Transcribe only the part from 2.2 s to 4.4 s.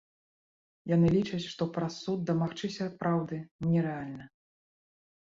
дамагчыся праўды нерэальна.